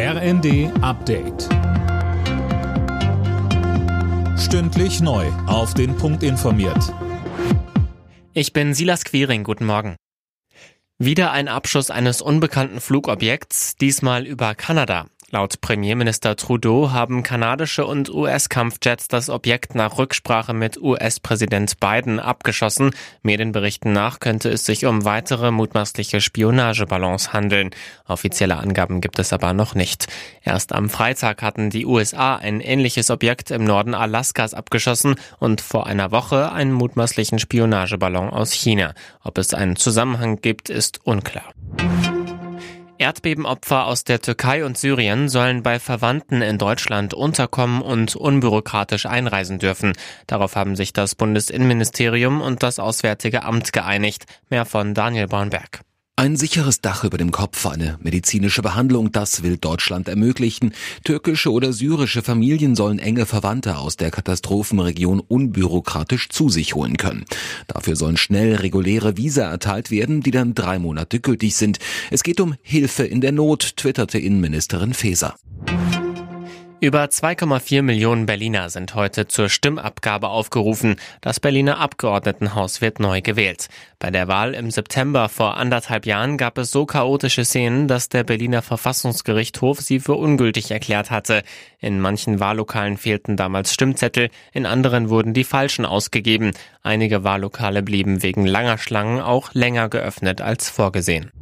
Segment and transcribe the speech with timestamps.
[0.00, 1.48] RND Update.
[4.38, 5.26] Stündlich neu.
[5.48, 6.94] Auf den Punkt informiert.
[8.32, 9.42] Ich bin Silas Quiring.
[9.42, 9.96] Guten Morgen.
[10.98, 15.06] Wieder ein Abschuss eines unbekannten Flugobjekts, diesmal über Kanada.
[15.30, 22.92] Laut Premierminister Trudeau haben kanadische und US-Kampfjets das Objekt nach Rücksprache mit US-Präsident Biden abgeschossen.
[23.20, 27.72] Medienberichten nach könnte es sich um weitere mutmaßliche Spionageballons handeln.
[28.06, 30.06] Offizielle Angaben gibt es aber noch nicht.
[30.44, 35.86] Erst am Freitag hatten die USA ein ähnliches Objekt im Norden Alaskas abgeschossen und vor
[35.86, 38.94] einer Woche einen mutmaßlichen Spionageballon aus China.
[39.22, 41.52] Ob es einen Zusammenhang gibt, ist unklar.
[42.98, 49.58] Erdbebenopfer aus der Türkei und Syrien sollen bei Verwandten in Deutschland unterkommen und unbürokratisch einreisen
[49.58, 49.94] dürfen.
[50.26, 54.26] Darauf haben sich das Bundesinnenministerium und das Auswärtige Amt geeinigt.
[54.50, 55.80] Mehr von Daniel Bornberg.
[56.18, 60.74] Ein sicheres Dach über dem Kopf, eine medizinische Behandlung, das will Deutschland ermöglichen.
[61.04, 67.24] Türkische oder syrische Familien sollen enge Verwandte aus der Katastrophenregion unbürokratisch zu sich holen können.
[67.68, 71.78] Dafür sollen schnell reguläre Visa erteilt werden, die dann drei Monate gültig sind.
[72.10, 75.36] Es geht um Hilfe in der Not, twitterte Innenministerin Faeser.
[76.80, 80.94] Über 2,4 Millionen Berliner sind heute zur Stimmabgabe aufgerufen.
[81.20, 83.68] Das Berliner Abgeordnetenhaus wird neu gewählt.
[83.98, 88.22] Bei der Wahl im September vor anderthalb Jahren gab es so chaotische Szenen, dass der
[88.22, 91.42] Berliner Verfassungsgerichtshof sie für ungültig erklärt hatte.
[91.80, 96.52] In manchen Wahllokalen fehlten damals Stimmzettel, in anderen wurden die falschen ausgegeben.
[96.84, 101.32] Einige Wahllokale blieben wegen langer Schlangen auch länger geöffnet als vorgesehen.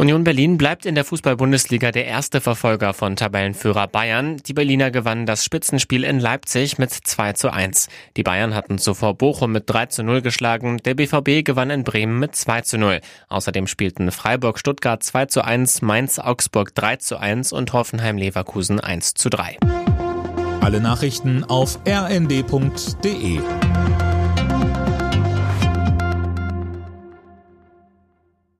[0.00, 4.38] Union Berlin bleibt in der Fußball-Bundesliga der erste Verfolger von Tabellenführer Bayern.
[4.38, 7.88] Die Berliner gewannen das Spitzenspiel in Leipzig mit 2 zu 1.
[8.16, 10.78] Die Bayern hatten zuvor Bochum mit 3 zu 0 geschlagen.
[10.86, 13.02] Der BVB gewann in Bremen mit 2 zu 0.
[13.28, 18.80] Außerdem spielten Freiburg Stuttgart 2 zu 1, Mainz Augsburg 3 zu 1 und Hoffenheim Leverkusen
[18.80, 19.58] 1 zu 3.
[20.62, 23.40] Alle Nachrichten auf rnd.de